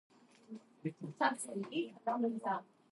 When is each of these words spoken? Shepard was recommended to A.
Shepard 0.83 0.95
was 0.99 1.47
recommended 1.53 2.41
to 2.43 2.49
A. 2.49 2.63